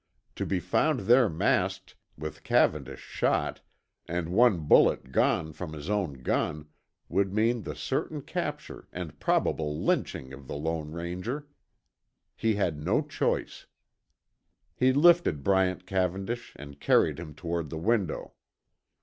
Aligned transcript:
To 0.37 0.47
be 0.47 0.59
found 0.59 1.01
there 1.01 1.29
masked, 1.29 1.95
with 2.17 2.43
Cavendish 2.43 3.01
shot, 3.03 3.61
and 4.07 4.29
one 4.29 4.61
bullet 4.61 5.11
gone 5.11 5.53
from 5.53 5.73
his 5.73 5.91
own 5.91 6.23
gun, 6.23 6.67
would 7.07 7.31
mean 7.35 7.61
the 7.61 7.75
certain 7.75 8.23
capture 8.23 8.87
and 8.91 9.19
probable 9.19 9.79
lynching 9.79 10.33
of 10.33 10.47
the 10.47 10.55
Lone 10.55 10.91
Ranger. 10.91 11.47
He 12.35 12.55
had 12.55 12.81
no 12.83 13.03
choice. 13.03 13.67
He 14.75 14.91
lifted 14.91 15.43
Bryant 15.43 15.85
Cavendish 15.85 16.53
and 16.55 16.79
carried 16.79 17.19
him 17.19 17.35
toward 17.35 17.69
the 17.69 17.77
window. 17.77 18.33